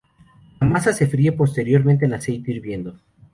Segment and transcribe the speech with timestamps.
[0.59, 2.97] La masa se fríe posteriormente en aceite hirviendo.